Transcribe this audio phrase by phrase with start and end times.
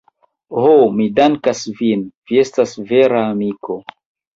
[0.61, 0.71] Ho,
[1.01, 3.85] mi dankas vin, vi estas vera amiko.